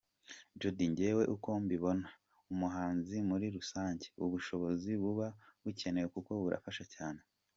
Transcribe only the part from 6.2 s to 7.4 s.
burafasha cyane.